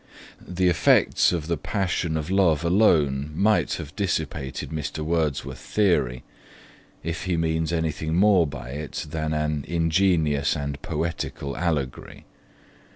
[0.43, 5.05] The effects of the passion of love alone might have dissipated Mr.
[5.05, 6.23] Wordsworth's theory,
[7.03, 12.25] if he means anything more by it than an ingenious and poetical allegory.